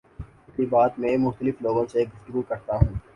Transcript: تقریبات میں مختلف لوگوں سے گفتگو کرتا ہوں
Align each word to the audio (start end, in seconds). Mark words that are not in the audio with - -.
تقریبات 0.45 0.97
میں 0.99 1.15
مختلف 1.17 1.61
لوگوں 1.61 1.85
سے 1.85 2.03
گفتگو 2.05 2.41
کرتا 2.41 2.75
ہوں 2.75 2.93